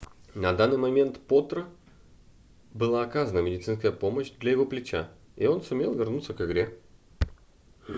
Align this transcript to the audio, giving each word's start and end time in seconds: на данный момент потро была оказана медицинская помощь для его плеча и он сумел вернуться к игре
на 0.33 0.51
данный 0.51 0.77
момент 0.79 1.19
потро 1.27 1.67
была 2.73 3.03
оказана 3.03 3.37
медицинская 3.37 3.91
помощь 3.91 4.31
для 4.31 4.49
его 4.53 4.65
плеча 4.65 5.11
и 5.35 5.45
он 5.45 5.61
сумел 5.61 5.93
вернуться 5.93 6.33
к 6.33 6.41
игре 6.43 6.75